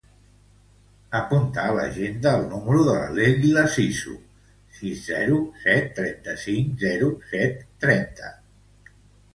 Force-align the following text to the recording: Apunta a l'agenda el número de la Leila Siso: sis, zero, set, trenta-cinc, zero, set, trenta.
Apunta 1.17 1.65
a 1.65 1.75
l'agenda 1.79 2.31
el 2.39 2.47
número 2.53 2.85
de 2.87 2.95
la 3.01 3.11
Leila 3.19 3.67
Siso: 3.75 4.15
sis, 4.79 5.05
zero, 5.13 5.39
set, 5.67 5.93
trenta-cinc, 6.01 6.75
zero, 6.89 7.13
set, 7.35 7.63
trenta. 7.87 8.35